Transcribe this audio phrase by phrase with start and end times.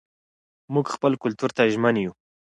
[0.73, 2.13] موږ خپل کلتور ته ژمن یو.